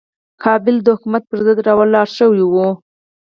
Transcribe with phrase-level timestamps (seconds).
[0.43, 2.67] قبایل د حکومت پر ضد راولاړ شوي وو.